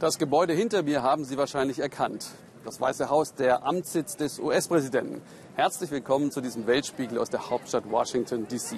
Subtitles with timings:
[0.00, 2.28] Das Gebäude hinter mir haben Sie wahrscheinlich erkannt.
[2.64, 5.20] Das Weiße Haus, der Amtssitz des US-Präsidenten.
[5.56, 8.76] Herzlich willkommen zu diesem Weltspiegel aus der Hauptstadt Washington, D.C.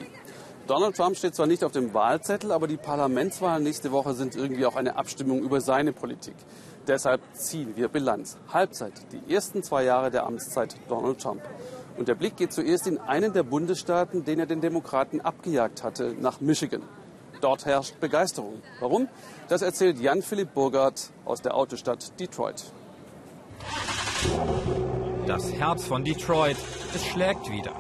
[0.66, 4.66] Donald Trump steht zwar nicht auf dem Wahlzettel, aber die Parlamentswahlen nächste Woche sind irgendwie
[4.66, 6.35] auch eine Abstimmung über seine Politik.
[6.89, 8.36] Deshalb ziehen wir Bilanz.
[8.52, 11.43] Halbzeit, die ersten zwei Jahre der Amtszeit Donald Trump.
[11.96, 16.16] Und der Blick geht zuerst in einen der Bundesstaaten, den er den Demokraten abgejagt hatte,
[16.18, 16.82] nach Michigan.
[17.43, 18.62] Dort herrscht Begeisterung.
[18.79, 19.09] Warum?
[19.52, 22.72] Das erzählt Jan-Philipp Burgert aus der Autostadt Detroit.
[25.26, 26.56] Das Herz von Detroit,
[26.94, 27.75] es schlägt wieder.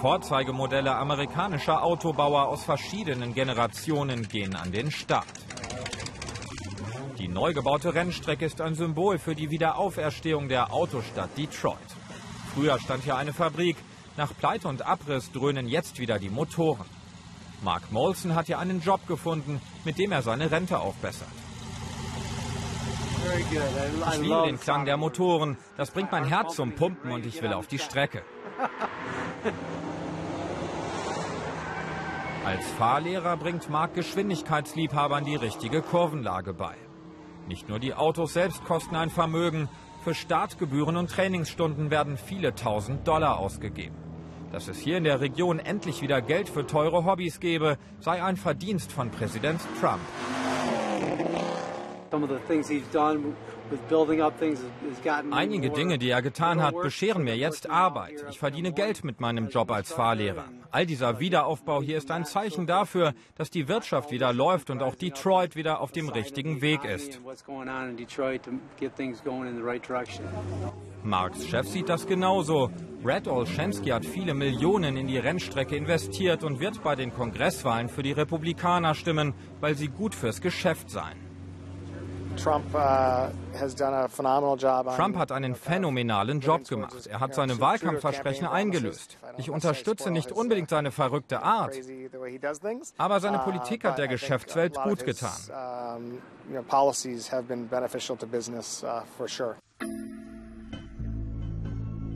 [0.00, 5.28] Vorzeigemodelle amerikanischer Autobauer aus verschiedenen Generationen gehen an den Start.
[7.20, 11.78] Die neu gebaute Rennstrecke ist ein Symbol für die Wiederauferstehung der Autostadt Detroit.
[12.52, 13.76] Früher stand hier eine Fabrik,
[14.16, 17.01] nach Pleite und Abriss dröhnen jetzt wieder die Motoren.
[17.62, 21.28] Mark Molson hat hier einen Job gefunden, mit dem er seine Rente aufbessert.
[23.38, 25.56] Ich liebe den Klang der Motoren.
[25.76, 28.22] Das bringt mein Herz zum Pumpen und ich will auf die Strecke.
[32.44, 36.74] Als Fahrlehrer bringt Mark Geschwindigkeitsliebhabern die richtige Kurvenlage bei.
[37.46, 39.68] Nicht nur die Autos selbst kosten ein Vermögen.
[40.02, 44.11] Für Startgebühren und Trainingsstunden werden viele tausend Dollar ausgegeben.
[44.52, 48.36] Dass es hier in der Region endlich wieder Geld für teure Hobbys gebe, sei ein
[48.36, 50.00] Verdienst von Präsident Trump.
[55.30, 58.24] Einige Dinge, die er getan hat, bescheren mir jetzt Arbeit.
[58.30, 60.44] Ich verdiene Geld mit meinem Job als Fahrlehrer.
[60.70, 64.94] All dieser Wiederaufbau hier ist ein Zeichen dafür, dass die Wirtschaft wieder läuft und auch
[64.94, 67.20] Detroit wieder auf dem richtigen Weg ist.
[71.04, 72.70] Marks Chef sieht das genauso.
[73.02, 78.02] Brad Olszewski hat viele Millionen in die Rennstrecke investiert und wird bei den Kongresswahlen für
[78.02, 81.21] die Republikaner stimmen, weil sie gut fürs Geschäft seien.
[82.36, 83.28] Trump, uh,
[84.96, 87.06] Trump hat einen phänomenalen Job gemacht.
[87.06, 89.18] Er hat seine Wahlkampfversprechen eingelöst.
[89.38, 91.74] Ich unterstütze nicht unbedingt seine verrückte Art,
[92.98, 95.30] aber seine Politik hat der Geschäftswelt gut getan.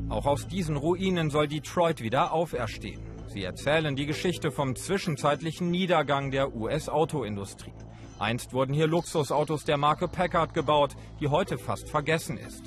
[0.09, 3.03] Auch aus diesen Ruinen soll Detroit wieder auferstehen.
[3.28, 7.72] Sie erzählen die Geschichte vom zwischenzeitlichen Niedergang der US-Autoindustrie.
[8.19, 12.65] Einst wurden hier Luxusautos der Marke Packard gebaut, die heute fast vergessen ist.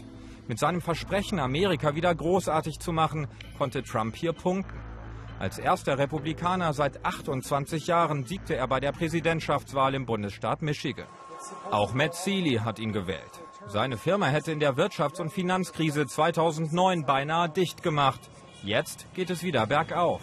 [0.47, 3.27] Mit seinem Versprechen, Amerika wieder großartig zu machen,
[3.57, 4.79] konnte Trump hier punkten.
[5.39, 11.07] Als erster Republikaner seit 28 Jahren siegte er bei der Präsidentschaftswahl im Bundesstaat Michigan.
[11.71, 13.43] Auch Matt Seeley hat ihn gewählt.
[13.67, 18.19] Seine Firma hätte in der Wirtschafts- und Finanzkrise 2009 beinahe dicht gemacht.
[18.63, 20.21] Jetzt geht es wieder bergauf.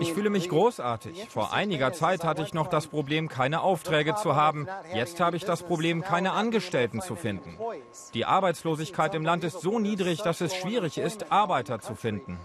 [0.00, 1.26] Ich fühle mich großartig.
[1.28, 4.66] Vor einiger Zeit hatte ich noch das Problem, keine Aufträge zu haben.
[4.94, 7.56] Jetzt habe ich das Problem, keine Angestellten zu finden.
[8.14, 12.38] Die Arbeitslosigkeit im Land ist so niedrig, dass es schwierig ist, Arbeiter zu finden.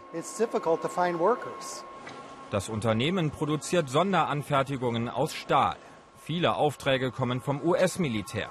[2.52, 5.78] Das Unternehmen produziert Sonderanfertigungen aus Stahl.
[6.24, 8.50] Viele Aufträge kommen vom US-Militär.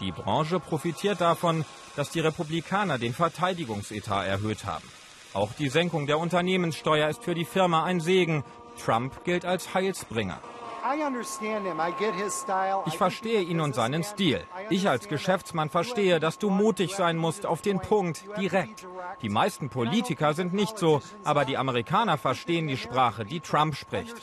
[0.00, 1.64] Die Branche profitiert davon,
[1.96, 4.84] dass die Republikaner den Verteidigungsetat erhöht haben.
[5.36, 8.42] Auch die Senkung der Unternehmenssteuer ist für die Firma ein Segen.
[8.82, 10.38] Trump gilt als Heilsbringer.
[12.86, 14.42] Ich verstehe ihn und seinen Stil.
[14.70, 18.86] Ich als Geschäftsmann verstehe, dass du mutig sein musst, auf den Punkt, direkt.
[19.20, 24.16] Die meisten Politiker sind nicht so, aber die Amerikaner verstehen die Sprache, die Trump spricht.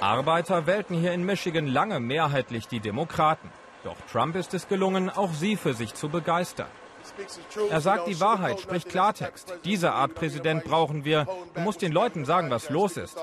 [0.00, 3.50] Arbeiter wählten hier in Michigan lange mehrheitlich die Demokraten.
[3.82, 6.68] Doch Trump ist es gelungen, auch sie für sich zu begeistern.
[7.70, 9.54] Er sagt die Wahrheit, spricht Klartext.
[9.64, 11.26] Diese Art Präsident brauchen wir.
[11.54, 13.18] Du musst den Leuten sagen, was los ist.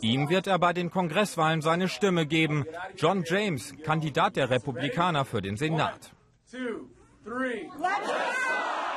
[0.00, 2.64] Ihm wird er bei den Kongresswahlen seine Stimme geben.
[2.96, 6.12] John James, Kandidat der Republikaner für den Senat.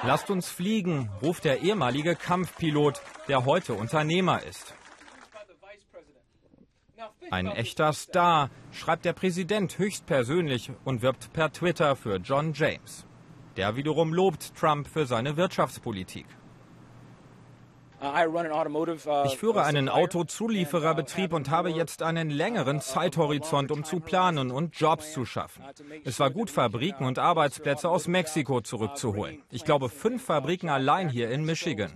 [0.03, 4.73] Lasst uns fliegen, ruft der ehemalige Kampfpilot, der heute Unternehmer ist.
[7.31, 13.05] Ein echter Star, schreibt der Präsident höchstpersönlich und wirbt per Twitter für John James.
[13.57, 16.25] Der wiederum lobt Trump für seine Wirtschaftspolitik.
[18.05, 24.75] Uh, ich führe einen Autozuliefererbetrieb und habe jetzt einen längeren Zeithorizont, um zu planen und
[24.75, 25.63] Jobs zu schaffen.
[26.03, 29.41] Es war gut, Fabriken und Arbeitsplätze aus Mexiko zurückzuholen.
[29.51, 31.91] Ich glaube, fünf Fabriken allein hier in Michigan.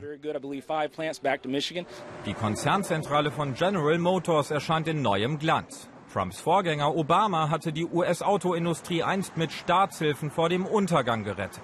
[2.26, 5.90] Die Konzernzentrale von General Motors erscheint in neuem Glanz.
[6.12, 11.64] Trumps Vorgänger Obama hatte die US-Autoindustrie einst mit Staatshilfen vor dem Untergang gerettet.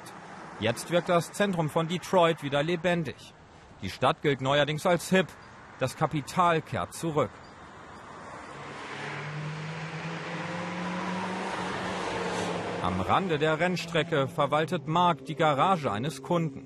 [0.59, 3.34] Jetzt wirkt das Zentrum von Detroit wieder lebendig.
[3.85, 5.27] Die Stadt gilt neuerdings als hip.
[5.77, 7.29] Das Kapital kehrt zurück.
[12.81, 16.65] Am Rande der Rennstrecke verwaltet Mark die Garage eines Kunden.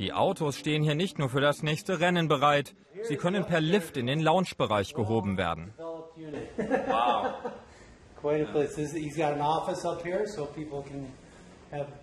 [0.00, 2.74] Die Autos stehen hier nicht nur für das nächste Rennen bereit,
[3.04, 5.74] sie können per Lift in den Loungebereich gehoben werden.
[5.76, 7.34] Wow.
[8.20, 8.74] Quite a place.
[8.74, 10.82] He's got an office up here so people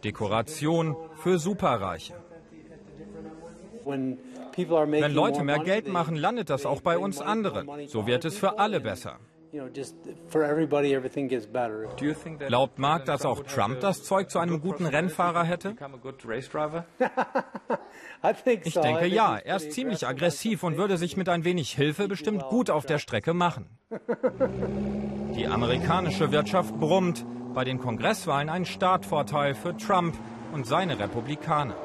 [0.04, 2.14] Dekoration für Superreiche.
[3.86, 7.88] Wenn Leute mehr Geld machen, landet das auch bei uns anderen.
[7.88, 9.20] So wird es für alle besser.
[12.48, 15.76] Glaubt Mark, dass auch Trump das Zeug zu einem guten Rennfahrer hätte?
[18.64, 19.38] Ich denke ja.
[19.38, 22.98] Er ist ziemlich aggressiv und würde sich mit ein wenig Hilfe bestimmt gut auf der
[22.98, 23.70] Strecke machen.
[25.36, 27.26] Die amerikanische Wirtschaft brummt.
[27.56, 30.14] Bei den Kongresswahlen ein Startvorteil für Trump
[30.52, 31.78] und seine Republikaner.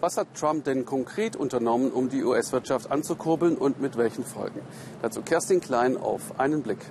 [0.00, 4.60] Was hat Trump denn konkret unternommen, um die US-Wirtschaft anzukurbeln und mit welchen Folgen?
[5.00, 6.84] Dazu Kerstin Klein auf einen Blick.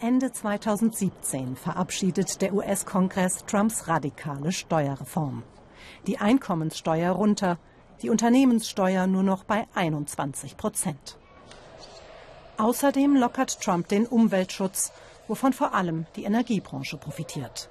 [0.00, 5.44] Ende 2017 verabschiedet der US-Kongress Trumps radikale Steuerreform.
[6.08, 7.60] Die Einkommenssteuer runter,
[8.02, 11.18] die Unternehmenssteuer nur noch bei 21 Prozent.
[12.56, 14.92] Außerdem lockert Trump den Umweltschutz,
[15.26, 17.68] wovon vor allem die Energiebranche profitiert.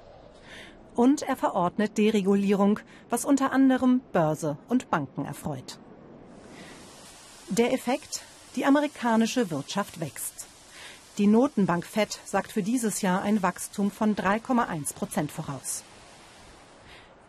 [0.94, 5.78] Und er verordnet Deregulierung, was unter anderem Börse und Banken erfreut.
[7.48, 8.22] Der Effekt?
[8.56, 10.46] Die amerikanische Wirtschaft wächst.
[11.18, 15.82] Die Notenbank Fed sagt für dieses Jahr ein Wachstum von 3,1 Prozent voraus.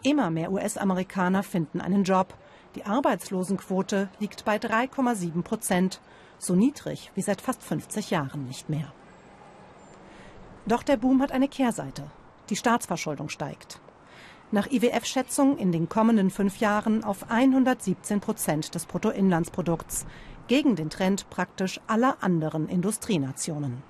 [0.04, 2.34] Immer mehr US-Amerikaner finden einen Job.
[2.76, 6.00] Die Arbeitslosenquote liegt bei 3,7 Prozent,
[6.38, 8.92] so niedrig wie seit fast 50 Jahren nicht mehr.
[10.66, 12.04] Doch der Boom hat eine Kehrseite.
[12.50, 13.80] Die Staatsverschuldung steigt.
[14.52, 20.06] Nach IWF-Schätzung in den kommenden fünf Jahren auf 117 Prozent des Bruttoinlandsprodukts,
[20.48, 23.82] gegen den Trend praktisch aller anderen Industrienationen.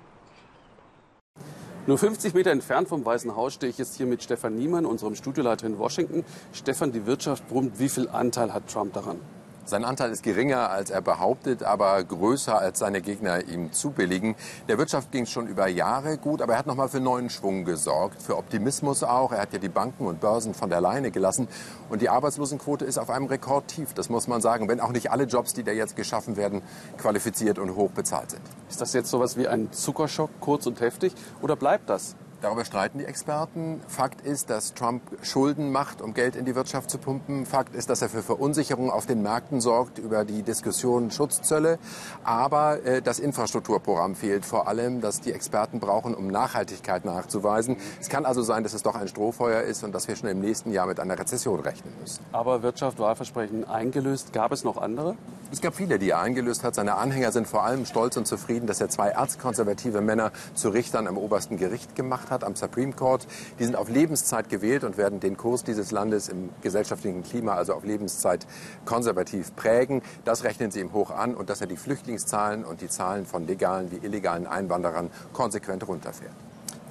[1.86, 5.14] Nur 50 Meter entfernt vom Weißen Haus stehe ich jetzt hier mit Stefan Niemann, unserem
[5.14, 6.24] Studioleiter in Washington.
[6.52, 7.78] Stefan, die Wirtschaft brummt.
[7.78, 9.20] Wie viel Anteil hat Trump daran?
[9.68, 14.36] Sein Anteil ist geringer, als er behauptet, aber größer, als seine Gegner ihm zubilligen.
[14.68, 17.64] Der Wirtschaft ging es schon über Jahre gut, aber er hat nochmal für neuen Schwung
[17.64, 19.32] gesorgt, für Optimismus auch.
[19.32, 21.48] Er hat ja die Banken und Börsen von der Leine gelassen.
[21.90, 25.24] Und die Arbeitslosenquote ist auf einem Rekordtief, das muss man sagen, wenn auch nicht alle
[25.24, 26.62] Jobs, die da jetzt geschaffen werden,
[26.96, 28.42] qualifiziert und hoch bezahlt sind.
[28.70, 32.14] Ist das jetzt sowas wie ein Zuckerschock, kurz und heftig, oder bleibt das?
[32.42, 33.80] Darüber streiten die Experten.
[33.88, 37.46] Fakt ist, dass Trump Schulden macht, um Geld in die Wirtschaft zu pumpen.
[37.46, 41.78] Fakt ist, dass er für Verunsicherung auf den Märkten sorgt über die Diskussion Schutzzölle.
[42.24, 47.78] Aber äh, das Infrastrukturprogramm fehlt vor allem, das die Experten brauchen, um Nachhaltigkeit nachzuweisen.
[48.00, 50.40] Es kann also sein, dass es doch ein Strohfeuer ist und dass wir schon im
[50.40, 52.22] nächsten Jahr mit einer Rezession rechnen müssen.
[52.32, 54.34] Aber Wirtschaft, Wahlversprechen eingelöst.
[54.34, 55.16] Gab es noch andere?
[55.52, 56.74] Es gab viele, die er eingelöst hat.
[56.74, 61.06] Seine Anhänger sind vor allem stolz und zufrieden, dass er zwei erzkonservative Männer zu Richtern
[61.06, 63.26] am obersten Gericht gemacht hat, am Supreme Court.
[63.58, 67.74] Die sind auf Lebenszeit gewählt und werden den Kurs dieses Landes im gesellschaftlichen Klima, also
[67.74, 68.46] auf Lebenszeit,
[68.84, 70.02] konservativ prägen.
[70.24, 73.46] Das rechnen sie ihm hoch an und dass er die Flüchtlingszahlen und die Zahlen von
[73.46, 76.32] legalen wie illegalen Einwanderern konsequent runterfährt.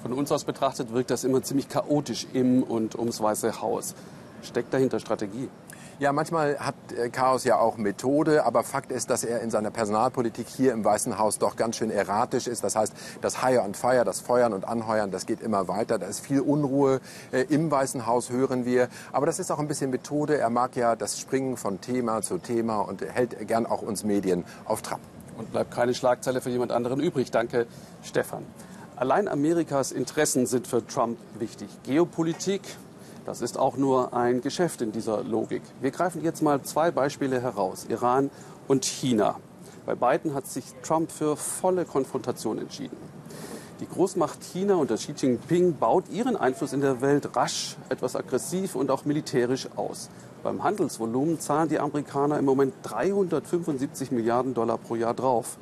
[0.02, 3.94] Von uns aus betrachtet wirkt das immer ziemlich chaotisch im und ums Weiße Haus.
[4.42, 5.48] Steckt dahinter Strategie?
[5.98, 9.70] Ja, manchmal hat äh, Chaos ja auch Methode, aber Fakt ist, dass er in seiner
[9.70, 12.62] Personalpolitik hier im Weißen Haus doch ganz schön erratisch ist.
[12.62, 15.98] Das heißt, das Hire and Fire, das Feuern und Anheuern, das geht immer weiter.
[15.98, 17.00] Da ist viel Unruhe
[17.32, 18.88] äh, im Weißen Haus, hören wir.
[19.10, 20.36] Aber das ist auch ein bisschen Methode.
[20.36, 24.44] Er mag ja das Springen von Thema zu Thema und hält gern auch uns Medien
[24.66, 25.00] auf Trab.
[25.38, 27.30] Und bleibt keine Schlagzeile für jemand anderen übrig.
[27.30, 27.66] Danke,
[28.02, 28.44] Stefan.
[28.96, 31.68] Allein Amerikas Interessen sind für Trump wichtig.
[31.84, 32.60] Geopolitik,
[33.26, 35.62] das ist auch nur ein Geschäft in dieser Logik.
[35.80, 38.30] Wir greifen jetzt mal zwei Beispiele heraus, Iran
[38.68, 39.40] und China.
[39.84, 42.96] Bei beiden hat sich Trump für volle Konfrontation entschieden.
[43.80, 48.76] Die Großmacht China unter Xi Jinping baut ihren Einfluss in der Welt rasch, etwas aggressiv
[48.76, 50.08] und auch militärisch aus.
[50.44, 55.58] Beim Handelsvolumen zahlen die Amerikaner im Moment 375 Milliarden Dollar pro Jahr drauf.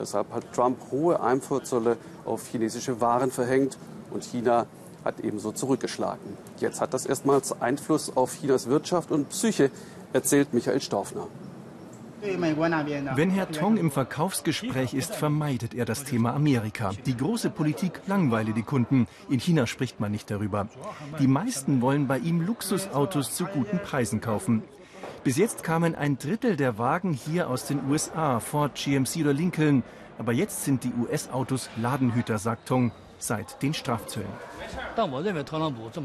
[0.00, 3.76] Deshalb hat Trump hohe Einfuhrzölle auf chinesische Waren verhängt
[4.10, 4.66] und China
[5.04, 6.36] hat ebenso zurückgeschlagen.
[6.60, 9.70] Jetzt hat das erstmals Einfluss auf Chinas Wirtschaft und Psyche,
[10.12, 11.26] erzählt Michael Staufner.
[12.22, 16.92] Wenn Herr Tong im Verkaufsgespräch ist, vermeidet er das Thema Amerika.
[17.04, 19.08] Die große Politik langweile die Kunden.
[19.28, 20.68] In China spricht man nicht darüber.
[21.18, 24.62] Die meisten wollen bei ihm Luxusautos zu guten Preisen kaufen.
[25.24, 29.82] Bis jetzt kamen ein Drittel der Wagen hier aus den USA, Ford, GMC oder Lincoln.
[30.18, 32.92] Aber jetzt sind die US-Autos Ladenhüter, sagt Tong.
[33.22, 34.28] Seit den Strafzöllen.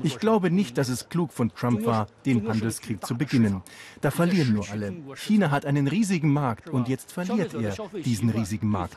[0.04, 3.62] Ich glaube nicht, dass es klug von Trump war, den Handelskrieg zu beginnen.
[4.02, 4.94] Da verlieren nur alle.
[5.16, 8.96] China hat einen riesigen Markt und jetzt verliert er diesen riesigen Markt.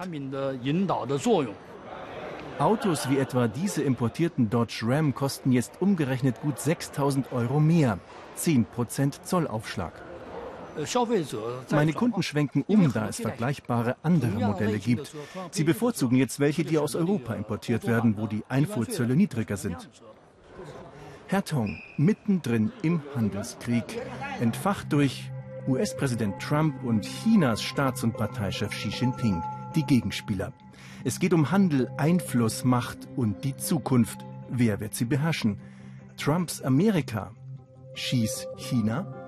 [2.59, 7.99] Autos wie etwa diese importierten Dodge Ram kosten jetzt umgerechnet gut 6000 Euro mehr.
[8.37, 9.93] 10% Zollaufschlag.
[11.71, 15.15] Meine Kunden schwenken um, da es vergleichbare andere Modelle gibt.
[15.51, 19.89] Sie bevorzugen jetzt welche, die aus Europa importiert werden, wo die Einfuhrzölle niedriger sind.
[21.27, 23.85] Herr Tong, mittendrin im Handelskrieg,
[24.41, 25.31] entfacht durch
[25.69, 29.43] US-Präsident Trump und Chinas Staats- und Parteichef Xi Jinping,
[29.77, 30.53] die Gegenspieler.
[31.05, 34.19] Es geht um Handel, Einfluss, Macht und die Zukunft.
[34.49, 35.61] Wer wird sie beherrschen?
[36.17, 37.31] Trumps Amerika?
[37.95, 39.20] Xis China?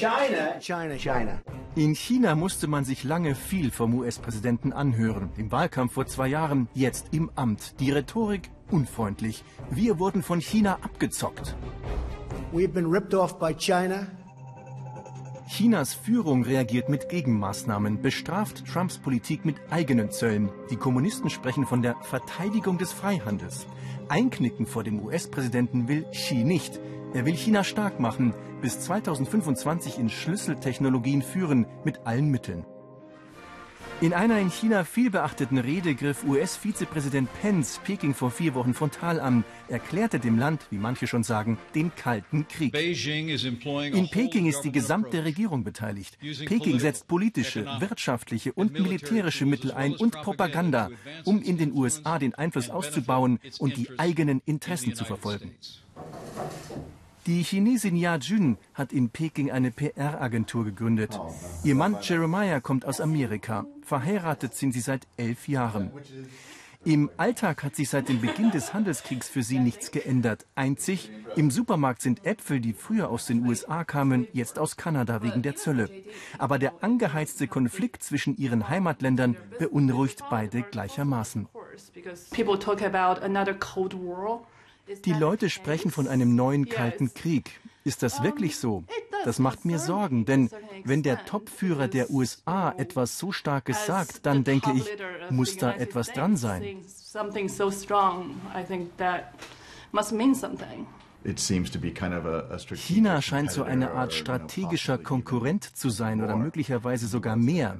[0.00, 1.42] China, China, China.
[1.76, 5.28] In China musste man sich lange viel vom US-Präsidenten anhören.
[5.36, 7.78] Im Wahlkampf vor zwei Jahren, jetzt im Amt.
[7.80, 9.44] Die Rhetorik unfreundlich.
[9.70, 11.54] Wir wurden von China abgezockt.
[12.50, 14.06] We've been ripped off by China.
[15.50, 20.48] Chinas Führung reagiert mit Gegenmaßnahmen, bestraft Trumps Politik mit eigenen Zöllen.
[20.70, 23.66] Die Kommunisten sprechen von der Verteidigung des Freihandels.
[24.08, 26.80] Einknicken vor dem US-Präsidenten will Xi nicht.
[27.12, 32.64] Er will China stark machen, bis 2025 in Schlüsseltechnologien führen, mit allen Mitteln.
[34.00, 39.44] In einer in China vielbeachteten Rede griff US-Vizepräsident Pence Peking vor vier Wochen frontal an,
[39.68, 42.74] erklärte dem Land, wie manche schon sagen, den Kalten Krieg.
[42.74, 46.16] In Peking ist die gesamte Regierung beteiligt.
[46.20, 50.90] Peking setzt politische, wirtschaftliche und militärische Mittel ein und Propaganda,
[51.24, 55.50] um in den USA den Einfluss auszubauen und die eigenen Interessen zu verfolgen.
[57.30, 61.16] Die Chinesin Ya Jun hat in Peking eine PR-Agentur gegründet.
[61.62, 63.66] Ihr Mann Jeremiah kommt aus Amerika.
[63.82, 65.92] Verheiratet sind sie seit elf Jahren.
[66.84, 70.44] Im Alltag hat sich seit dem Beginn des Handelskriegs für sie nichts geändert.
[70.56, 75.42] Einzig, im Supermarkt sind Äpfel, die früher aus den USA kamen, jetzt aus Kanada wegen
[75.42, 75.88] der Zölle.
[76.36, 81.46] Aber der angeheizte Konflikt zwischen ihren Heimatländern beunruhigt beide gleichermaßen.
[85.04, 87.60] Die Leute sprechen von einem neuen kalten Krieg.
[87.84, 88.84] Ist das wirklich so?
[89.24, 90.50] Das macht mir Sorgen, denn
[90.84, 94.84] wenn der Topführer der USA etwas so Starkes sagt, dann denke ich,
[95.30, 96.84] muss da etwas dran sein.
[102.74, 107.76] China scheint so eine Art strategischer Konkurrent zu sein oder möglicherweise sogar mehr.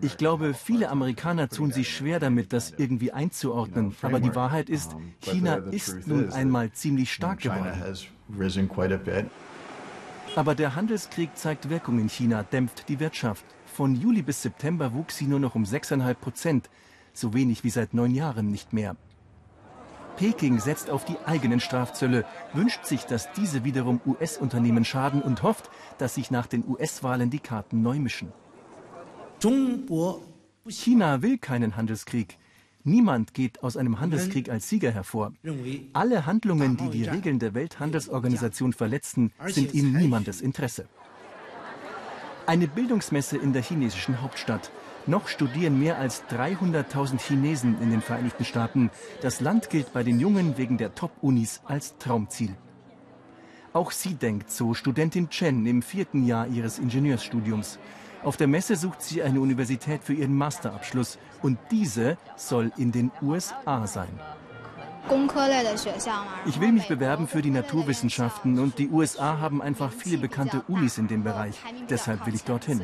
[0.00, 3.94] Ich glaube, viele Amerikaner tun sich schwer damit, das irgendwie einzuordnen.
[4.02, 7.82] Aber die Wahrheit ist, China ist nun einmal ziemlich stark geworden.
[10.34, 13.44] Aber der Handelskrieg zeigt Wirkung in China, dämpft die Wirtschaft.
[13.66, 16.70] Von Juli bis September wuchs sie nur noch um 6,5 Prozent,
[17.12, 18.96] so wenig wie seit neun Jahren nicht mehr.
[20.16, 25.70] Peking setzt auf die eigenen Strafzölle, wünscht sich, dass diese wiederum US-Unternehmen schaden und hofft,
[25.98, 28.32] dass sich nach den US-Wahlen die Karten neu mischen.
[30.68, 32.38] China will keinen Handelskrieg.
[32.84, 35.32] Niemand geht aus einem Handelskrieg als Sieger hervor.
[35.92, 40.86] Alle Handlungen, die die Regeln der Welthandelsorganisation verletzen, sind in niemandes Interesse.
[42.46, 44.72] Eine Bildungsmesse in der chinesischen Hauptstadt.
[45.06, 48.90] Noch studieren mehr als 300.000 Chinesen in den Vereinigten Staaten.
[49.20, 52.54] Das Land gilt bei den Jungen wegen der Top-Unis als Traumziel.
[53.72, 57.78] Auch sie denkt so, Studentin Chen im vierten Jahr ihres Ingenieursstudiums.
[58.22, 63.10] Auf der Messe sucht sie eine Universität für ihren Masterabschluss und diese soll in den
[63.20, 64.20] USA sein.
[66.46, 70.98] Ich will mich bewerben für die Naturwissenschaften und die USA haben einfach viele bekannte Unis
[70.98, 71.56] in dem Bereich.
[71.90, 72.82] Deshalb will ich dorthin.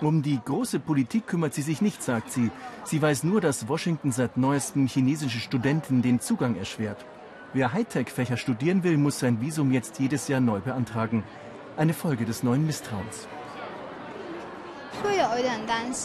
[0.00, 2.50] Um die große Politik kümmert sie sich nicht, sagt sie.
[2.84, 7.04] Sie weiß nur, dass Washington seit neuestem chinesische Studenten den Zugang erschwert.
[7.52, 11.22] Wer Hightech-Fächer studieren will, muss sein Visum jetzt jedes Jahr neu beantragen.
[11.76, 13.28] Eine Folge des neuen Misstrauens.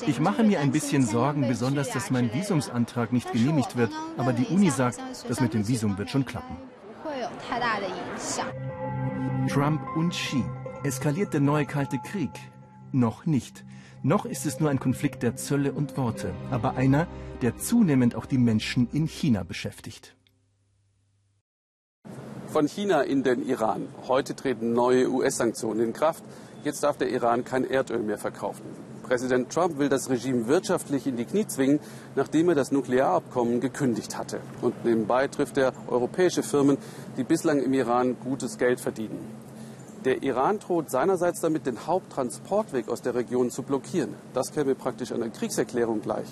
[0.05, 3.91] Ich mache mir ein bisschen Sorgen, besonders, dass mein Visumsantrag nicht genehmigt wird.
[4.17, 6.57] Aber die Uni sagt, das mit dem Visum wird schon klappen.
[9.47, 10.43] Trump und Xi.
[10.81, 12.31] Eskaliert der neue Kalte Krieg?
[12.93, 13.65] Noch nicht.
[14.01, 17.05] Noch ist es nur ein Konflikt der Zölle und Worte, aber einer,
[17.41, 20.15] der zunehmend auch die Menschen in China beschäftigt.
[22.47, 23.89] Von China in den Iran.
[24.07, 26.23] Heute treten neue US-Sanktionen in Kraft.
[26.63, 28.63] Jetzt darf der Iran kein Erdöl mehr verkaufen.
[29.03, 31.81] Präsident Trump will das Regime wirtschaftlich in die Knie zwingen,
[32.15, 34.39] nachdem er das Nuklearabkommen gekündigt hatte.
[34.61, 36.77] Und nebenbei trifft er europäische Firmen,
[37.17, 39.38] die bislang im Iran gutes Geld verdienen.
[40.05, 44.13] Der Iran droht seinerseits damit, den Haupttransportweg aus der Region zu blockieren.
[44.33, 46.27] Das käme praktisch einer Kriegserklärung gleich.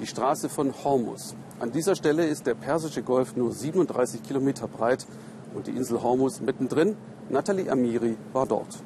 [0.00, 1.36] Die Straße von Hormuz.
[1.60, 5.06] An dieser Stelle ist der Persische Golf nur 37 Kilometer breit
[5.54, 6.96] und die Insel Hormuz mittendrin.
[7.28, 8.82] Nathalie Amiri war dort.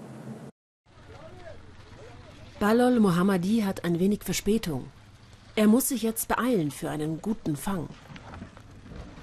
[2.60, 4.84] Balol Mohammadi hat ein wenig Verspätung.
[5.56, 7.88] Er muss sich jetzt beeilen für einen guten Fang.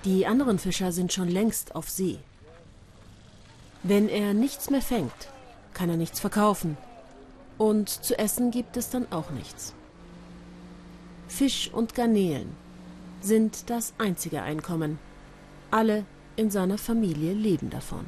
[0.05, 2.17] Die anderen Fischer sind schon längst auf See.
[3.83, 5.29] Wenn er nichts mehr fängt,
[5.73, 6.77] kann er nichts verkaufen.
[7.57, 9.73] Und zu essen gibt es dann auch nichts.
[11.27, 12.55] Fisch und Garnelen
[13.21, 14.99] sind das einzige Einkommen.
[15.71, 18.05] Alle in seiner Familie leben davon.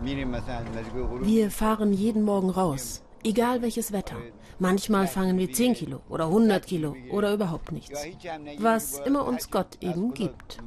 [0.00, 4.16] Wir fahren jeden Morgen raus, egal welches Wetter.
[4.58, 8.00] Manchmal fangen wir 10 Kilo oder 100 Kilo oder überhaupt nichts.
[8.58, 10.58] Was immer uns Gott eben gibt.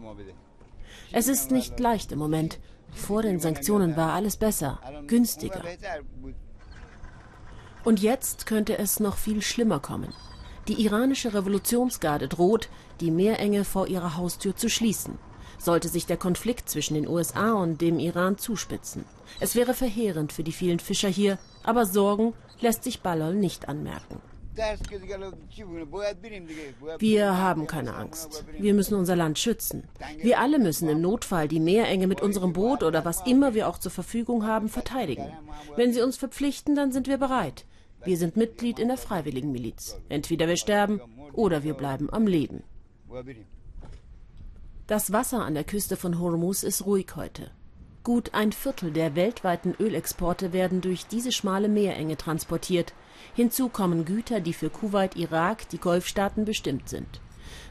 [1.12, 2.60] Es ist nicht leicht im Moment.
[2.93, 5.63] Vor den Sanktionen war alles besser, günstiger.
[7.83, 10.13] Und jetzt könnte es noch viel schlimmer kommen.
[10.67, 12.69] Die iranische Revolutionsgarde droht,
[13.00, 15.17] die Meerenge vor ihrer Haustür zu schließen.
[15.62, 19.06] Sollte sich der Konflikt zwischen den USA und dem Iran zuspitzen.
[19.39, 24.20] Es wäre verheerend für die vielen Fischer hier, aber Sorgen lässt sich Ballol nicht anmerken.
[26.98, 28.44] Wir haben keine Angst.
[28.58, 29.84] Wir müssen unser Land schützen.
[30.18, 33.77] Wir alle müssen im Notfall die Meerenge mit unserem Boot oder was immer wir auch
[33.77, 35.32] zur Verfügung haben verteidigen.
[35.75, 37.65] Wenn sie uns verpflichten, dann sind wir bereit.
[38.03, 39.98] Wir sind Mitglied in der Freiwilligenmiliz.
[40.10, 41.00] Entweder wir sterben
[41.34, 42.63] oder wir bleiben am Leben.
[44.91, 47.50] Das Wasser an der Küste von Hormuz ist ruhig heute.
[48.03, 52.93] Gut ein Viertel der weltweiten Ölexporte werden durch diese schmale Meerenge transportiert.
[53.33, 57.21] Hinzu kommen Güter, die für Kuwait, Irak, die Golfstaaten bestimmt sind.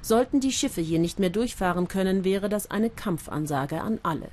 [0.01, 4.31] Sollten die Schiffe hier nicht mehr durchfahren können, wäre das eine Kampfansage an alle.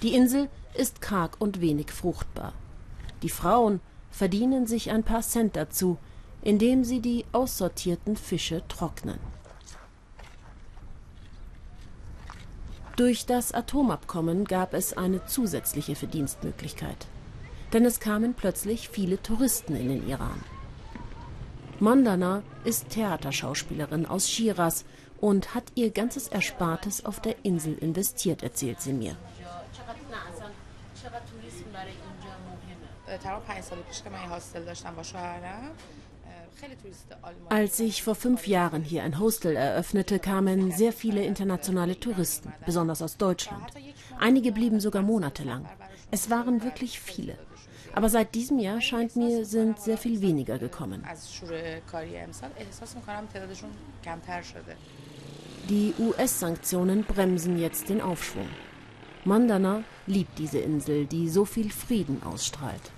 [0.00, 2.54] Die Insel ist karg und wenig fruchtbar.
[3.22, 3.80] Die Frauen
[4.10, 5.98] verdienen sich ein paar Cent dazu,
[6.40, 9.18] indem sie die aussortierten Fische trocknen.
[13.00, 17.06] Durch das Atomabkommen gab es eine zusätzliche Verdienstmöglichkeit.
[17.72, 20.38] Denn es kamen plötzlich viele Touristen in den Iran.
[21.78, 24.84] Mandana ist Theaterschauspielerin aus Shiraz
[25.18, 29.16] und hat ihr ganzes Erspartes auf der Insel investiert, erzählt sie mir.
[37.48, 43.02] Als ich vor fünf Jahren hier ein Hostel eröffnete, kamen sehr viele internationale Touristen, besonders
[43.02, 43.64] aus Deutschland.
[44.18, 45.68] Einige blieben sogar monatelang.
[46.10, 47.38] Es waren wirklich viele.
[47.92, 51.04] Aber seit diesem Jahr scheint mir, sind sehr viel weniger gekommen.
[55.68, 58.48] Die US-Sanktionen bremsen jetzt den Aufschwung.
[59.24, 62.92] Mandana liebt diese Insel, die so viel Frieden ausstrahlt.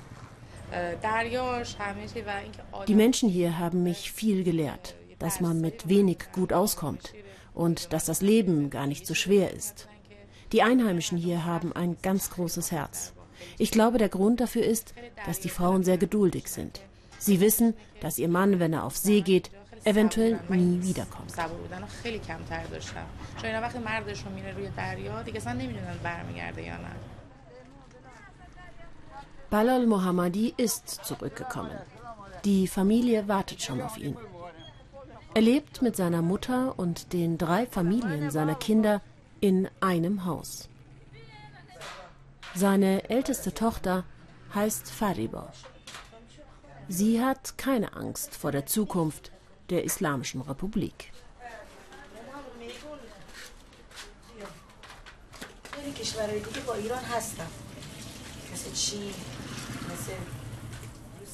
[2.89, 7.13] Die Menschen hier haben mich viel gelehrt, dass man mit wenig gut auskommt
[7.55, 9.89] und dass das Leben gar nicht so schwer ist.
[10.53, 13.13] Die Einheimischen hier haben ein ganz großes Herz.
[13.59, 14.95] Ich glaube, der Grund dafür ist,
[15.27, 16.81] dass die Frauen sehr geduldig sind.
[17.19, 19.51] Sie wissen, dass ihr Mann, wenn er auf See geht,
[19.85, 21.33] eventuell nie wiederkommt.
[29.53, 31.77] Balal Mohammadi ist zurückgekommen.
[32.47, 34.17] Die Familie wartet schon auf ihn.
[35.35, 39.03] Er lebt mit seiner Mutter und den drei Familien seiner Kinder
[39.41, 40.71] in einem Haus.
[42.55, 44.05] Seine älteste Tochter
[44.55, 45.53] heißt Fariba.
[46.89, 49.33] Sie hat keine Angst vor der Zukunft
[49.69, 51.13] der Islamischen Republik.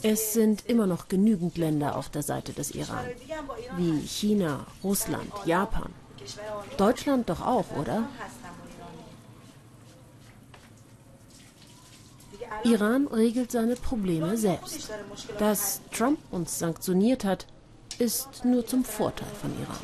[0.03, 3.05] Es sind immer noch genügend Länder auf der Seite des Iran,
[3.77, 5.92] wie China, Russland, Japan.
[6.77, 8.09] Deutschland doch auch, oder?
[12.64, 14.90] Iran regelt seine Probleme selbst.
[15.38, 17.47] Dass Trump uns sanktioniert hat,
[17.99, 19.77] ist nur zum Vorteil von Iran.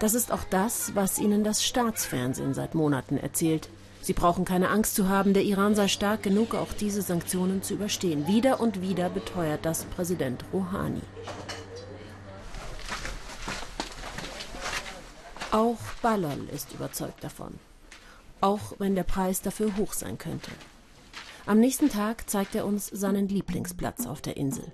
[0.00, 3.68] Das ist auch das, was ihnen das Staatsfernsehen seit Monaten erzählt.
[4.04, 7.72] Sie brauchen keine Angst zu haben, der Iran sei stark genug, auch diese Sanktionen zu
[7.72, 8.26] überstehen.
[8.26, 11.00] Wieder und wieder beteuert das Präsident Rouhani.
[15.52, 17.54] Auch Balol ist überzeugt davon.
[18.42, 20.50] Auch wenn der Preis dafür hoch sein könnte.
[21.46, 24.70] Am nächsten Tag zeigt er uns seinen Lieblingsplatz auf der Insel.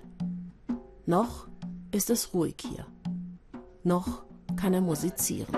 [1.05, 1.47] Noch
[1.93, 2.85] ist es ruhig hier.
[3.85, 4.23] Noch
[4.57, 5.55] kann er musizieren.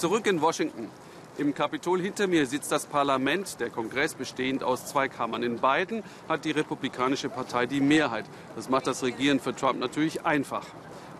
[0.00, 0.88] Zurück in Washington.
[1.36, 5.42] Im Kapitol hinter mir sitzt das Parlament, der Kongress bestehend aus zwei Kammern.
[5.42, 8.24] In beiden hat die Republikanische Partei die Mehrheit.
[8.56, 10.64] Das macht das Regieren für Trump natürlich einfach.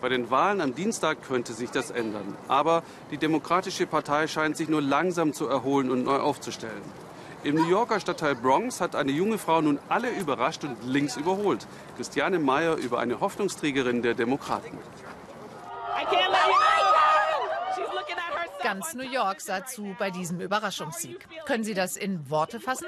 [0.01, 2.35] Bei den Wahlen am Dienstag könnte sich das ändern.
[2.47, 6.81] Aber die Demokratische Partei scheint sich nur langsam zu erholen und neu aufzustellen.
[7.43, 11.67] Im New Yorker Stadtteil Bronx hat eine junge Frau nun alle überrascht und links überholt.
[11.97, 14.79] Christiane Meyer über eine Hoffnungsträgerin der Demokraten.
[18.71, 21.27] Ganz New York sah zu bei diesem Überraschungssieg.
[21.43, 22.87] Können Sie das in Worte fassen?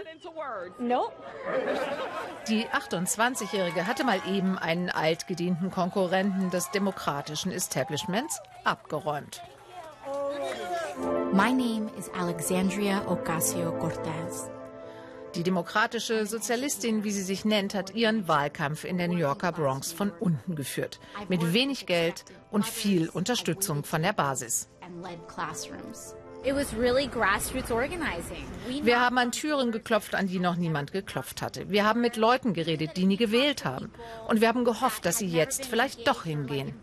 [2.48, 9.42] Die 28-Jährige hatte mal eben einen altgedienten Konkurrenten des demokratischen Establishments abgeräumt.
[11.34, 14.50] My name is Alexandria Ocasio-Cortez.
[15.36, 19.92] Die demokratische Sozialistin, wie sie sich nennt, hat ihren Wahlkampf in der New Yorker Bronx
[19.92, 21.00] von unten geführt.
[21.28, 24.70] Mit wenig Geld und viel Unterstützung von der Basis.
[28.84, 31.70] Wir haben an Türen geklopft, an die noch niemand geklopft hatte.
[31.70, 33.92] Wir haben mit Leuten geredet, die nie gewählt haben.
[34.28, 36.74] Und wir haben gehofft, dass sie jetzt vielleicht doch hingehen.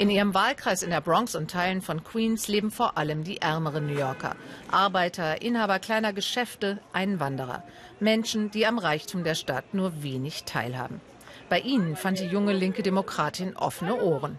[0.00, 3.86] In ihrem Wahlkreis in der Bronx und Teilen von Queens leben vor allem die ärmeren
[3.86, 4.34] New Yorker.
[4.70, 7.64] Arbeiter, Inhaber kleiner Geschäfte, Einwanderer.
[8.00, 11.02] Menschen, die am Reichtum der Stadt nur wenig teilhaben.
[11.50, 14.38] Bei ihnen fand die junge linke Demokratin offene Ohren.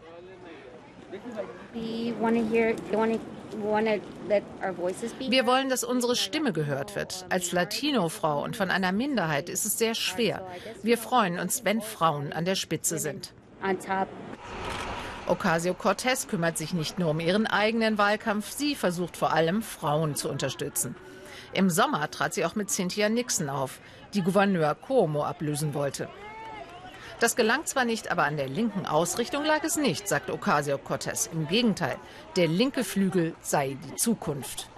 [5.19, 7.27] Wir wollen, dass unsere Stimme gehört wird.
[7.29, 10.43] Als Latino-Frau und von einer Minderheit ist es sehr schwer.
[10.81, 13.35] Wir freuen uns, wenn Frauen an der Spitze sind.
[15.31, 20.29] Ocasio-Cortez kümmert sich nicht nur um ihren eigenen Wahlkampf, sie versucht vor allem, Frauen zu
[20.29, 20.93] unterstützen.
[21.53, 23.79] Im Sommer trat sie auch mit Cynthia Nixon auf,
[24.13, 26.09] die Gouverneur Cuomo ablösen wollte.
[27.21, 31.29] Das gelang zwar nicht, aber an der linken Ausrichtung lag es nicht, sagt Ocasio-Cortez.
[31.31, 31.95] Im Gegenteil,
[32.35, 34.69] der linke Flügel sei die Zukunft.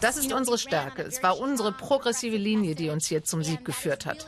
[0.00, 1.02] Das ist unsere Stärke.
[1.02, 4.24] Es war unsere progressive Linie, die uns hier zum Sieg geführt hat.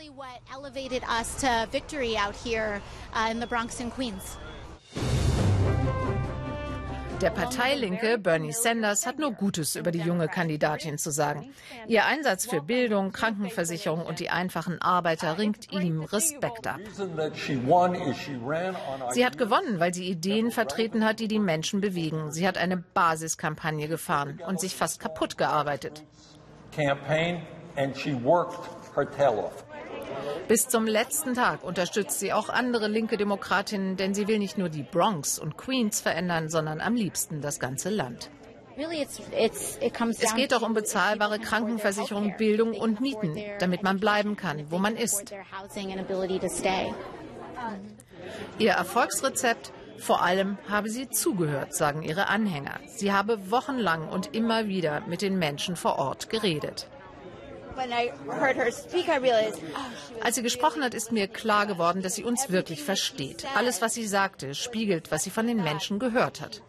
[7.20, 11.52] Der Parteilinke Bernie Sanders hat nur Gutes über die junge Kandidatin zu sagen.
[11.86, 16.80] Ihr Einsatz für Bildung, Krankenversicherung und die einfachen Arbeiter ringt ihm Respekt ab.
[19.10, 22.32] Sie hat gewonnen, weil sie Ideen vertreten hat, die die Menschen bewegen.
[22.32, 26.04] Sie hat eine Basiskampagne gefahren und sich fast kaputt gearbeitet.
[26.74, 27.42] Campaign
[27.76, 28.56] and she worked
[28.94, 29.64] her tail off.
[30.48, 34.68] Bis zum letzten Tag unterstützt sie auch andere linke Demokratinnen, denn sie will nicht nur
[34.68, 38.30] die Bronx und Queens verändern, sondern am liebsten das ganze Land.
[40.18, 44.96] Es geht auch um bezahlbare Krankenversicherung, Bildung und Mieten, damit man bleiben kann, wo man
[44.96, 45.34] ist.
[48.58, 49.72] Ihr Erfolgsrezept?
[49.98, 52.80] Vor allem habe sie zugehört, sagen ihre Anhänger.
[52.86, 56.88] Sie habe wochenlang und immer wieder mit den Menschen vor Ort geredet.
[57.76, 58.32] Oh,
[60.22, 63.46] Als sie gesprochen hat, ist mir klar geworden, dass sie uns wirklich versteht.
[63.54, 66.62] Alles, was sie sagte, spiegelt, was sie von den Menschen gehört hat.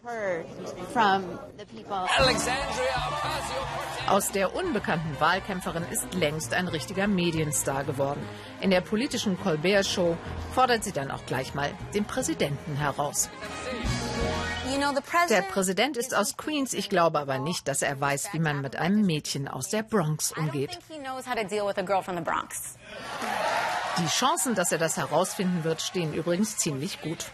[4.08, 8.22] Aus der unbekannten Wahlkämpferin ist längst ein richtiger Medienstar geworden.
[8.60, 10.16] In der politischen Colbert Show
[10.54, 13.28] fordert sie dann auch gleich mal den Präsidenten heraus.
[15.28, 16.72] Der Präsident ist aus Queens.
[16.72, 20.32] Ich glaube aber nicht, dass er weiß, wie man mit einem Mädchen aus der Bronx
[20.32, 20.78] umgeht.
[23.98, 27.26] Die Chancen, dass er das herausfinden wird, stehen übrigens ziemlich gut.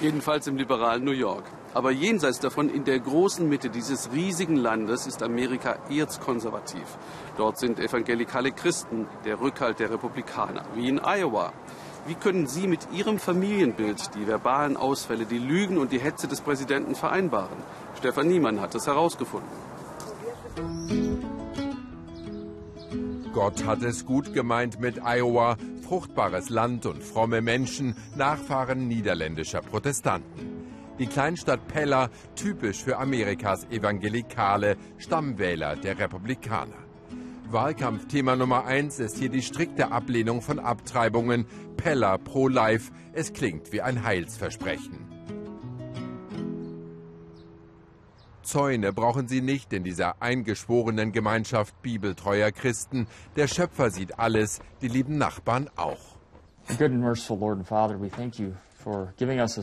[0.00, 1.44] Jedenfalls im liberalen New York.
[1.74, 6.98] Aber jenseits davon, in der großen Mitte dieses riesigen Landes, ist Amerika erzkonservativ.
[7.36, 11.52] Dort sind evangelikale Christen der Rückhalt der Republikaner, wie in Iowa.
[12.06, 16.40] Wie können Sie mit Ihrem Familienbild die verbalen Ausfälle, die Lügen und die Hetze des
[16.40, 17.56] Präsidenten vereinbaren?
[17.96, 19.48] Stefan Niemann hat es herausgefunden.
[23.32, 30.66] Gott hat es gut gemeint mit Iowa, fruchtbares Land und fromme Menschen, Nachfahren niederländischer Protestanten.
[30.98, 36.81] Die Kleinstadt Pella, typisch für Amerikas Evangelikale, Stammwähler der Republikaner.
[37.52, 41.46] Wahlkampfthema Nummer eins ist hier die strikte Ablehnung von Abtreibungen.
[41.76, 42.92] Pella pro Life.
[43.12, 44.98] Es klingt wie ein Heilsversprechen.
[48.42, 53.06] Zäune brauchen sie nicht in dieser eingeschworenen Gemeinschaft bibeltreuer Christen.
[53.36, 56.16] Der Schöpfer sieht alles, die lieben Nachbarn auch.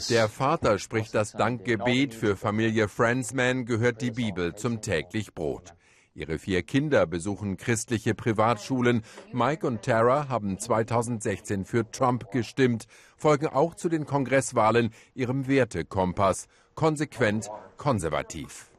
[0.10, 2.13] Der Vater spricht das Dankgebet.
[2.13, 5.73] Für Familie Friendsman gehört die Bibel zum täglich Brot.
[6.19, 9.03] Ihre vier Kinder besuchen christliche Privatschulen.
[9.32, 16.47] Mike und Tara haben 2016 für Trump gestimmt, folgen auch zu den Kongresswahlen ihrem Wertekompass,
[16.75, 18.69] konsequent konservativ.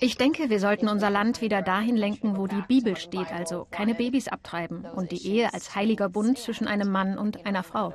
[0.00, 3.94] Ich denke, wir sollten unser Land wieder dahin lenken, wo die Bibel steht, also keine
[3.94, 7.94] Babys abtreiben und die Ehe als heiliger Bund zwischen einem Mann und einer Frau.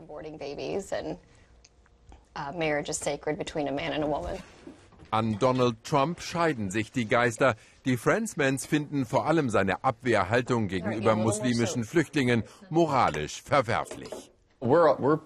[5.11, 7.55] An Donald Trump scheiden sich die Geister.
[7.83, 14.31] Die Friendsmans finden vor allem seine Abwehrhaltung gegenüber muslimischen Flüchtlingen moralisch verwerflich.
[14.61, 15.19] We're, we're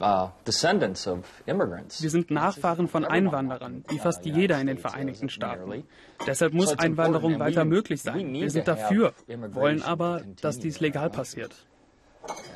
[0.00, 5.84] Uh, Wir sind Nachfahren von Einwanderern, wie fast jeder in den Vereinigten Staaten.
[6.26, 8.32] Deshalb muss Einwanderung weiter möglich sein.
[8.34, 9.14] Wir sind dafür,
[9.52, 11.54] wollen aber, dass dies legal passiert.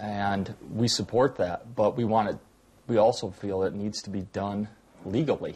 [0.02, 2.38] And we support that, but we want it,
[2.88, 4.68] we also feel it needs to be done
[5.10, 5.54] legally.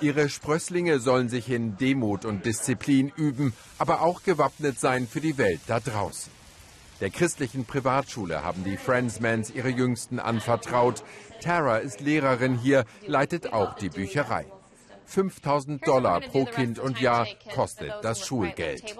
[0.00, 5.38] Ihre Sprösslinge sollen sich in Demut und Disziplin üben, aber auch gewappnet sein für die
[5.38, 6.30] Welt da draußen.
[7.00, 11.02] Der christlichen Privatschule haben die Friendsmans ihre Jüngsten anvertraut.
[11.42, 14.46] Tara ist Lehrerin hier, leitet auch die Bücherei.
[15.06, 18.96] 5000 Dollar pro Kind und Jahr kostet das Schulgeld.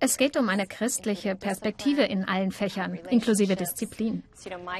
[0.00, 4.22] Es geht um eine christliche Perspektive in allen Fächern, inklusive Disziplin.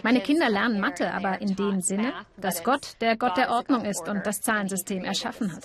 [0.02, 4.08] Meine Kinder lernen Mathe, aber in dem Sinne, dass Gott der Gott der Ordnung ist
[4.08, 5.64] und das Zahlensystem erschaffen hat.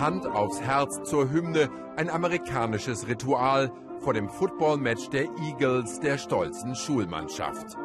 [0.00, 6.74] Hand aufs Herz zur Hymne, ein amerikanisches Ritual vor dem Footballmatch der Eagles der stolzen
[6.74, 7.76] Schulmannschaft.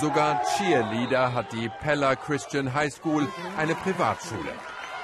[0.00, 4.52] Sogar Cheerleader hat die Pella Christian High School, eine Privatschule.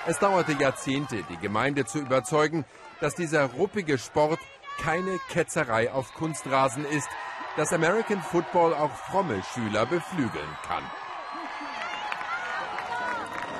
[0.07, 2.65] Es dauerte Jahrzehnte, die Gemeinde zu überzeugen,
[3.01, 4.41] dass dieser ruppige Sport
[4.83, 7.09] keine Ketzerei auf Kunstrasen ist,
[7.57, 10.85] dass American Football auch fromme Schüler beflügeln kann.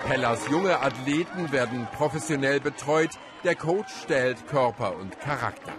[0.07, 3.11] Hellas junge Athleten werden professionell betreut.
[3.45, 5.73] Der Coach stellt Körper und Charakter.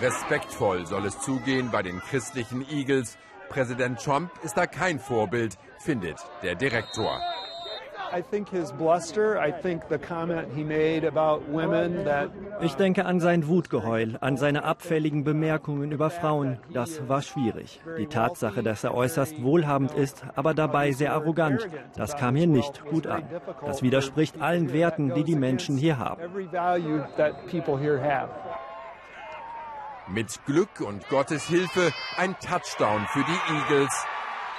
[0.00, 3.18] Respektvoll soll es zugehen bei den christlichen Eagles.
[3.48, 7.20] Präsident Trump ist da kein Vorbild, findet der Direktor.
[12.60, 16.58] Ich denke an sein Wutgeheul, an seine abfälligen Bemerkungen über Frauen.
[16.72, 17.80] Das war schwierig.
[17.98, 22.84] Die Tatsache, dass er äußerst wohlhabend ist, aber dabei sehr arrogant, das kam hier nicht
[22.86, 23.24] gut an.
[23.66, 26.22] Das widerspricht allen Werten, die die Menschen hier haben.
[30.10, 33.92] Mit Glück und Gottes Hilfe ein Touchdown für die Eagles.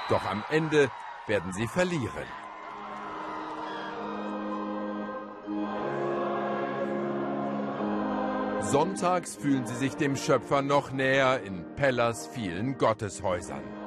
[0.07, 0.91] Doch am Ende
[1.25, 2.27] werden sie verlieren.
[8.61, 13.78] Sonntags fühlen sie sich dem Schöpfer noch näher in Pellas vielen Gotteshäusern.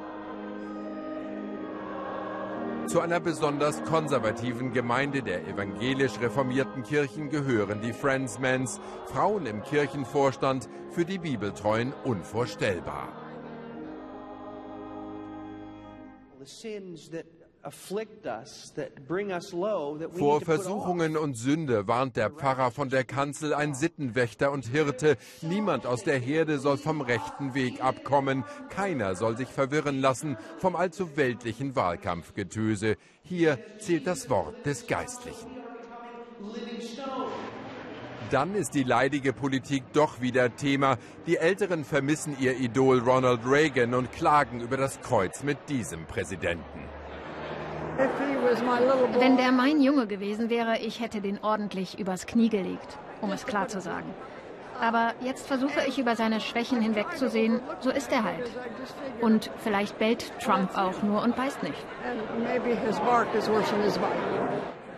[2.93, 10.69] Zu einer besonders konservativen Gemeinde der evangelisch reformierten Kirchen gehören die Friendsmans, Frauen im Kirchenvorstand,
[10.91, 13.11] für die Bibeltreuen unvorstellbar.
[20.11, 25.15] Vor Versuchungen und Sünde warnt der Pfarrer von der Kanzel, ein Sittenwächter und Hirte.
[25.41, 28.43] Niemand aus der Herde soll vom rechten Weg abkommen.
[28.69, 32.97] Keiner soll sich verwirren lassen vom allzu weltlichen Wahlkampfgetöse.
[33.23, 35.51] Hier zählt das Wort des Geistlichen.
[38.29, 40.97] Dann ist die leidige Politik doch wieder Thema.
[41.27, 46.92] Die Älteren vermissen ihr Idol Ronald Reagan und klagen über das Kreuz mit diesem Präsidenten.
[49.19, 53.45] Wenn der mein Junge gewesen wäre, ich hätte den ordentlich übers Knie gelegt, um es
[53.45, 54.13] klar zu sagen.
[54.79, 57.61] Aber jetzt versuche ich über seine Schwächen hinwegzusehen.
[57.79, 58.49] So ist er halt.
[59.21, 61.85] Und vielleicht bellt Trump auch nur und beißt nicht.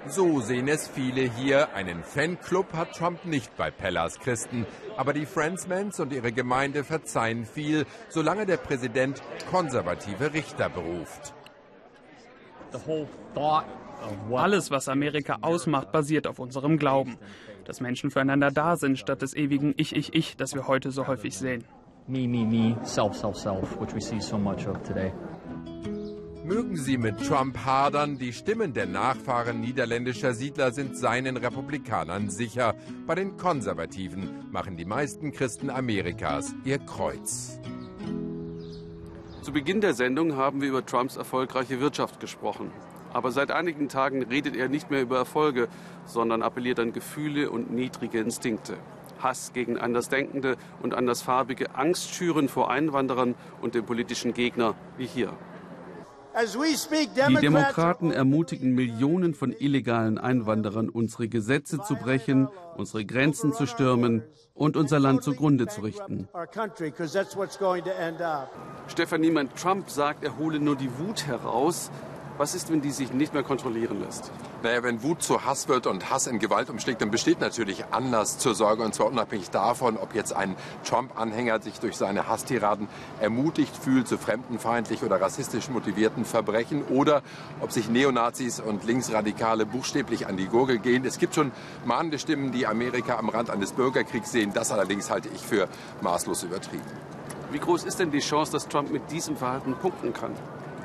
[0.07, 1.73] So sehen es viele hier.
[1.73, 4.65] Einen Fanclub hat Trump nicht bei Pellas Christen.
[4.97, 11.33] Aber die Friendsmans und ihre Gemeinde verzeihen viel, solange der Präsident konservative Richter beruft.
[14.31, 17.17] Alles, was Amerika ausmacht, basiert auf unserem Glauben.
[17.65, 21.07] Dass Menschen füreinander da sind, statt des ewigen Ich, Ich, Ich, das wir heute so
[21.07, 21.63] häufig sehen.
[22.07, 25.11] Me, me, me, self, self, self, which we see so much of today.
[26.43, 32.75] Mögen Sie mit Trump hadern, die Stimmen der Nachfahren niederländischer Siedler sind seinen Republikanern sicher.
[33.07, 37.59] Bei den Konservativen machen die meisten Christen Amerikas ihr Kreuz.
[39.45, 42.71] Zu Beginn der Sendung haben wir über Trumps erfolgreiche Wirtschaft gesprochen.
[43.13, 45.67] Aber seit einigen Tagen redet er nicht mehr über Erfolge,
[46.07, 48.75] sondern appelliert an Gefühle und niedrige Instinkte.
[49.19, 55.31] Hass gegen Andersdenkende und Andersfarbige, Angst schüren vor Einwanderern und dem politischen Gegner wie hier.
[56.37, 64.23] Die Demokraten ermutigen Millionen von illegalen Einwanderern, unsere Gesetze zu brechen, unsere Grenzen zu stürmen
[64.53, 66.27] und unser Land zugrunde zu richten.
[68.87, 71.89] Stefan Niemann, Trump sagt, er hole nur die Wut heraus.
[72.37, 74.29] Was ist, wenn die sich nicht mehr kontrollieren lässt?
[74.61, 78.37] Naja, wenn Wut zu Hass wird und Hass in Gewalt umschlägt, dann besteht natürlich Anlass
[78.37, 78.83] zur Sorge.
[78.83, 82.89] Und zwar unabhängig davon, ob jetzt ein Trump-Anhänger sich durch seine Hasstiraden
[83.21, 87.21] ermutigt fühlt zu fremdenfeindlich oder rassistisch motivierten Verbrechen oder
[87.61, 91.05] ob sich Neonazis und Linksradikale buchstäblich an die Gurgel gehen.
[91.05, 91.53] Es gibt schon
[91.85, 94.51] mahnende Stimmen, die Amerika am Rand eines Bürgerkriegs sehen.
[94.53, 95.69] Das allerdings halte ich für
[96.01, 96.83] maßlos übertrieben.
[97.53, 100.33] Wie groß ist denn die Chance, dass Trump mit diesem Verhalten punkten kann?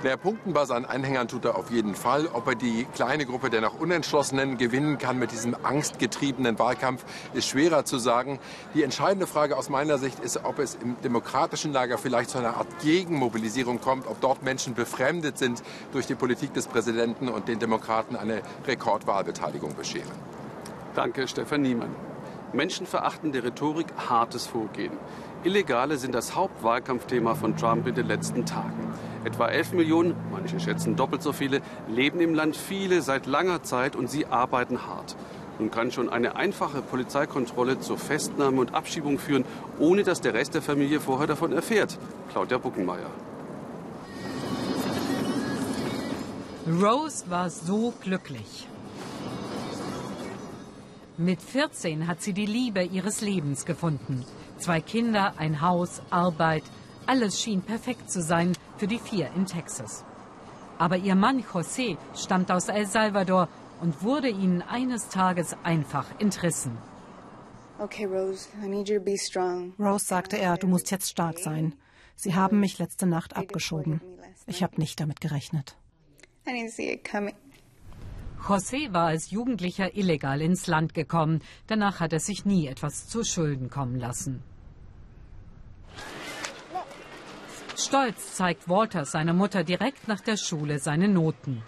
[0.03, 2.27] Der Punkten bei seinen Anhängern tut er auf jeden Fall.
[2.33, 7.49] Ob er die kleine Gruppe der noch Unentschlossenen gewinnen kann mit diesem angstgetriebenen Wahlkampf, ist
[7.49, 8.39] schwerer zu sagen.
[8.73, 12.57] Die entscheidende Frage aus meiner Sicht ist, ob es im demokratischen Lager vielleicht zu einer
[12.57, 17.59] Art Gegenmobilisierung kommt, ob dort Menschen befremdet sind durch die Politik des Präsidenten und den
[17.59, 20.11] Demokraten eine Rekordwahlbeteiligung bescheren.
[20.95, 21.95] Danke, Stefan Niemann.
[22.55, 24.95] Menschenverachtende Rhetorik, hartes Vorgehen.
[25.45, 28.95] Illegale sind das Hauptwahlkampfthema von Trump in den letzten Tagen.
[29.25, 33.95] Etwa 11 Millionen, manche schätzen doppelt so viele, leben im Land, viele seit langer Zeit
[33.95, 35.15] und sie arbeiten hart.
[35.59, 39.45] Nun kann schon eine einfache Polizeikontrolle zur Festnahme und Abschiebung führen,
[39.79, 41.99] ohne dass der Rest der Familie vorher davon erfährt.
[42.31, 43.11] Claudia Buckenmeier.
[46.67, 48.67] Rose war so glücklich.
[51.19, 54.25] Mit 14 hat sie die Liebe ihres Lebens gefunden.
[54.57, 56.63] Zwei Kinder, ein Haus, Arbeit.
[57.05, 60.05] Alles schien perfekt zu sein für die vier in Texas.
[60.79, 63.49] Aber ihr Mann José stammt aus El Salvador
[63.83, 66.73] und wurde ihnen eines Tages einfach entrissen.
[67.79, 69.75] Okay, Rose, I need you to be strong.
[69.79, 71.75] Rose sagte er, du musst jetzt stark sein.
[72.17, 74.01] Sie haben mich letzte Nacht abgeschoben.
[74.47, 75.77] Ich habe nicht damit gerechnet.
[78.49, 81.41] José war als Jugendlicher illegal ins Land gekommen.
[81.67, 84.43] Danach hat er sich nie etwas zu Schulden kommen lassen.
[87.81, 91.63] Stolz zeigt Walter seiner Mutter direkt nach der Schule seine Noten.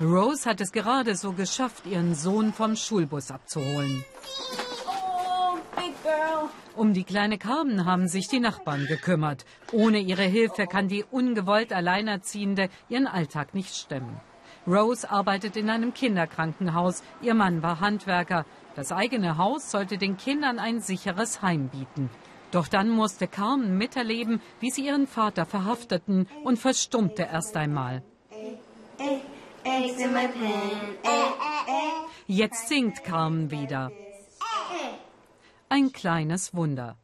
[0.00, 4.04] Rose hat es gerade so geschafft, ihren Sohn vom Schulbus abzuholen.
[6.76, 9.44] Um die kleine Carmen haben sich die Nachbarn gekümmert.
[9.72, 14.20] Ohne ihre Hilfe kann die ungewollt Alleinerziehende ihren Alltag nicht stemmen.
[14.66, 17.02] Rose arbeitet in einem Kinderkrankenhaus.
[17.22, 18.44] Ihr Mann war Handwerker.
[18.76, 22.10] Das eigene Haus sollte den Kindern ein sicheres Heim bieten.
[22.50, 28.02] Doch dann musste Carmen miterleben, wie sie ihren Vater verhafteten und verstummte erst einmal.
[32.26, 33.90] Jetzt singt Carmen wieder.
[35.68, 36.96] Ein kleines Wunder.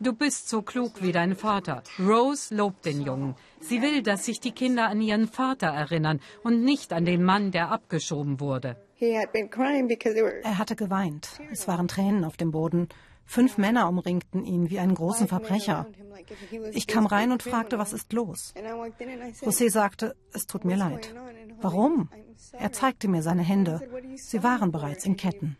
[0.00, 1.82] Du bist so klug wie dein Vater.
[1.98, 3.34] Rose lobt den Jungen.
[3.68, 7.50] Sie will, dass sich die Kinder an ihren Vater erinnern und nicht an den Mann,
[7.50, 8.76] der abgeschoben wurde.
[9.00, 11.40] Er hatte geweint.
[11.50, 12.88] Es waren Tränen auf dem Boden.
[13.26, 15.86] Fünf Männer umringten ihn wie einen großen Verbrecher.
[16.72, 18.52] Ich kam rein und fragte, was ist los?
[19.40, 21.14] José sagte, es tut mir leid.
[21.60, 22.10] Warum?
[22.52, 23.80] Er zeigte mir seine Hände.
[24.16, 25.56] Sie waren bereits in Ketten.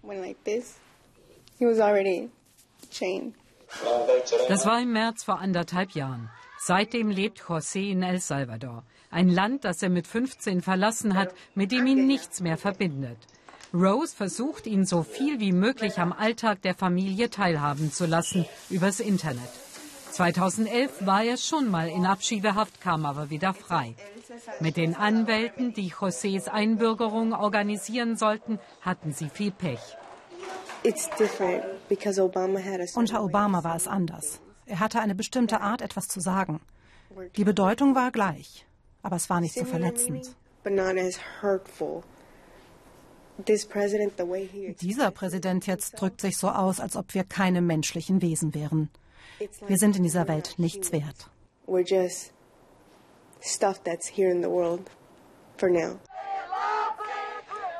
[4.48, 6.30] Das war im März vor anderthalb Jahren.
[6.58, 11.72] Seitdem lebt José in El Salvador, ein Land, das er mit 15 verlassen hat, mit
[11.72, 13.18] dem ihn nichts mehr verbindet.
[13.74, 19.00] Rose versucht, ihn so viel wie möglich am Alltag der Familie teilhaben zu lassen, übers
[19.00, 19.50] Internet.
[20.12, 23.96] 2011 war er schon mal in Abschiebehaft, kam aber wieder frei.
[24.60, 29.80] Mit den Anwälten, die Josés Einbürgerung organisieren sollten, hatten sie viel Pech.
[32.94, 34.40] Unter Obama war es anders.
[34.66, 36.60] Er hatte eine bestimmte Art, etwas zu sagen.
[37.36, 38.66] Die Bedeutung war gleich,
[39.02, 40.36] aber es war nicht so verletzend.
[44.80, 48.90] Dieser Präsident jetzt drückt sich so aus, als ob wir keine menschlichen Wesen wären.
[49.66, 51.30] Wir sind in dieser Welt nichts wert.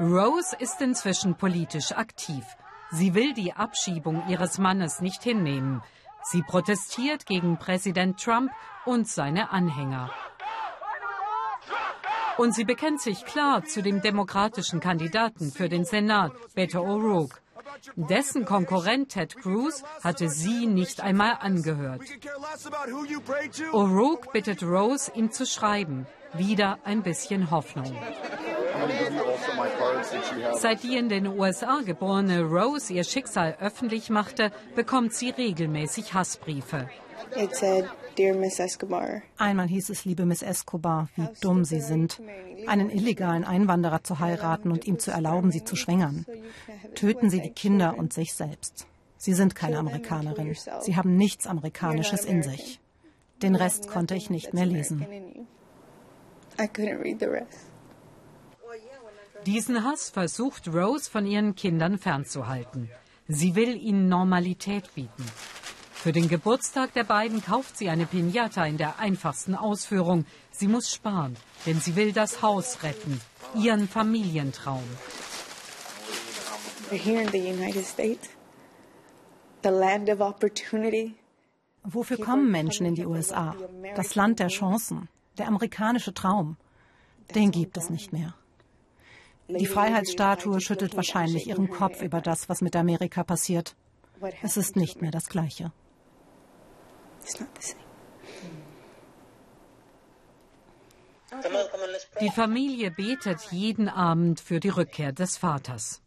[0.00, 2.44] Rose ist inzwischen politisch aktiv.
[2.96, 5.82] Sie will die Abschiebung ihres Mannes nicht hinnehmen.
[6.22, 8.52] Sie protestiert gegen Präsident Trump
[8.84, 10.10] und seine Anhänger.
[12.36, 17.36] Und sie bekennt sich klar zu dem demokratischen Kandidaten für den Senat, Beto O'Rourke.
[17.96, 22.02] Dessen Konkurrent Ted Cruz hatte sie nicht einmal angehört.
[23.72, 26.06] O'Rourke bittet Rose, ihm zu schreiben.
[26.32, 27.96] Wieder ein bisschen Hoffnung.
[30.54, 36.88] Seit die in den USA geborene Rose ihr Schicksal öffentlich machte, bekommt sie regelmäßig Hassbriefe.
[39.38, 42.20] Einmal hieß es, liebe Miss Escobar, wie dumm Sie sind,
[42.66, 46.26] einen illegalen Einwanderer zu heiraten und ihm zu erlauben, sie zu schwängern.
[46.94, 48.86] Töten Sie die Kinder und sich selbst.
[49.16, 50.54] Sie sind keine Amerikanerin.
[50.80, 52.80] Sie haben nichts Amerikanisches in sich.
[53.42, 55.06] Den Rest konnte ich nicht mehr lesen.
[59.46, 62.90] Diesen Hass versucht Rose von ihren Kindern fernzuhalten.
[63.28, 65.24] Sie will ihnen Normalität bieten.
[65.92, 70.26] Für den Geburtstag der beiden kauft sie eine Pinata in der einfachsten Ausführung.
[70.50, 71.36] Sie muss sparen,
[71.66, 73.20] denn sie will das Haus retten,
[73.54, 74.84] ihren Familientraum.
[81.82, 83.54] Wofür kommen Menschen in die USA?
[83.96, 86.56] Das Land der Chancen, der amerikanische Traum.
[87.34, 88.34] Den gibt es nicht mehr.
[89.48, 93.76] Die Freiheitsstatue schüttelt wahrscheinlich ihren Kopf über das, was mit Amerika passiert.
[94.42, 95.72] Es ist nicht mehr das Gleiche.
[102.20, 106.00] Die Familie betet jeden Abend für die Rückkehr des Vaters.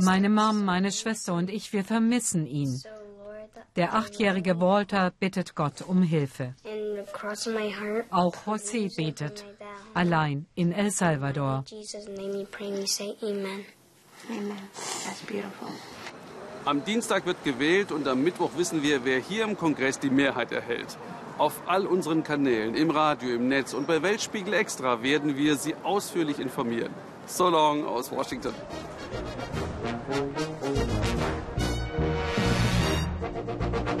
[0.00, 2.82] Meine Mom, meine Schwester und ich, wir vermissen ihn.
[3.76, 6.54] Der achtjährige Walter bittet Gott um Hilfe.
[8.10, 9.46] Auch José betet,
[9.94, 11.64] allein in El Salvador.
[16.64, 20.52] Am Dienstag wird gewählt und am Mittwoch wissen wir, wer hier im Kongress die Mehrheit
[20.52, 20.98] erhält.
[21.38, 25.74] Auf all unseren Kanälen, im Radio, im Netz und bei Weltspiegel Extra werden wir Sie
[25.82, 26.92] ausführlich informieren.
[27.26, 28.54] So long aus Washington.
[33.44, 33.91] thank you.